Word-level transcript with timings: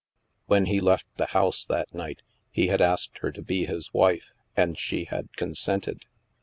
When 0.47 0.65
he 0.65 0.81
left 0.81 1.05
the 1.17 1.27
house 1.27 1.63
that 1.63 1.93
night, 1.93 2.23
he 2.49 2.69
had 2.69 2.81
asked 2.81 3.19
her 3.19 3.31
to 3.33 3.41
be 3.43 3.67
his 3.67 3.93
wife, 3.93 4.33
and 4.57 4.75
she 4.75 5.03
had 5.05 5.37
consented. 5.37 6.05